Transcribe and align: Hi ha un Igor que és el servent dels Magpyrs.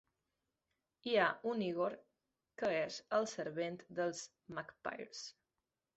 Hi 1.09 1.13
ha 1.17 1.25
un 1.51 1.61
Igor 1.65 1.97
que 2.61 2.71
és 2.79 2.99
el 3.19 3.29
servent 3.35 3.79
dels 4.01 4.25
Magpyrs. 4.57 5.25